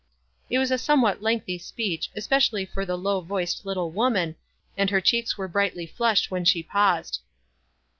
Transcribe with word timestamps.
It 0.49 0.57
was 0.57 0.71
a 0.71 0.79
somewhat 0.79 1.21
lengthy 1.21 1.59
speech, 1.59 2.09
especially 2.15 2.65
for 2.65 2.87
the 2.87 2.97
low 2.97 3.21
voiced 3.21 3.67
little 3.67 3.91
woman, 3.91 4.35
and 4.75 4.89
Her 4.89 4.99
cheens 4.99 5.37
were 5.37 5.47
brightly 5.47 5.85
flushed 5.85 6.31
when 6.31 6.43
she 6.43 6.63
paused. 6.63 7.19